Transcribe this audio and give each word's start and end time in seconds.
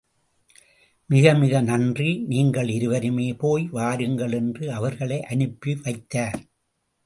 மிக 1.09 1.33
மிக 1.33 1.61
நன்றி, 1.61 2.23
நீங்கள் 2.27 2.69
இருவருமே 2.69 3.33
போய் 3.33 3.69
வாருங்கள் 3.71 4.31
என்று 4.31 4.71
அவர்களை 4.71 5.19
அனுப்பி 5.23 5.75
வைத்தார். 5.75 6.41